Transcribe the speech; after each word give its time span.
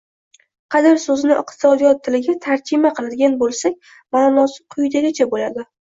“Qadr” 0.75 0.95
so‘zini 1.03 1.35
iqtisodiyot 1.41 2.01
tiliga 2.07 2.35
“tarjima” 2.45 2.93
qiladigan 3.01 3.35
bo‘lsak, 3.45 3.77
maʼnosi 4.19 4.63
quyidagicha 4.77 5.29
bo‘ladi: 5.37 5.69